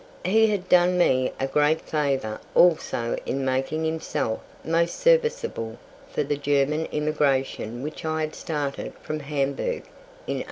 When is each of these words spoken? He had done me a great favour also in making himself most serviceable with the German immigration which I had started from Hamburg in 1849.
He 0.25 0.47
had 0.47 0.67
done 0.67 0.97
me 0.97 1.31
a 1.39 1.45
great 1.45 1.79
favour 1.81 2.39
also 2.55 3.17
in 3.27 3.45
making 3.45 3.85
himself 3.85 4.39
most 4.65 4.99
serviceable 4.99 5.77
with 6.15 6.27
the 6.27 6.37
German 6.37 6.87
immigration 6.91 7.83
which 7.83 8.03
I 8.03 8.21
had 8.21 8.33
started 8.33 8.93
from 9.03 9.19
Hamburg 9.19 9.83
in 10.25 10.37
1849. 10.37 10.39